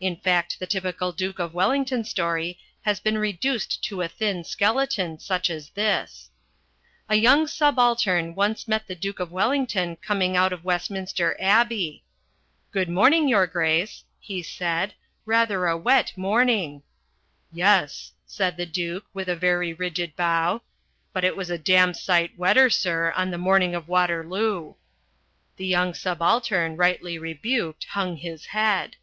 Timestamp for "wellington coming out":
9.32-10.52